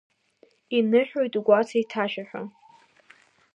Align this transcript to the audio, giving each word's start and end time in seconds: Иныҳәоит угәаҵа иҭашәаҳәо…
Иныҳәоит 0.77 1.33
угәаҵа 1.39 1.77
иҭашәаҳәо… 1.81 2.41